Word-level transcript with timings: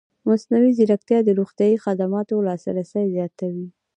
مصنوعي 0.27 0.71
ځیرکتیا 0.77 1.19
د 1.23 1.29
روغتیايي 1.39 1.77
خدماتو 1.85 2.45
لاسرسی 2.47 3.03
زیاتوي. 3.15 3.67